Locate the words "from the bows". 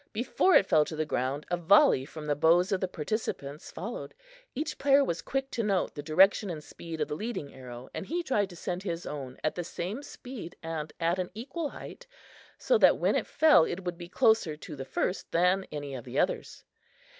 2.05-2.71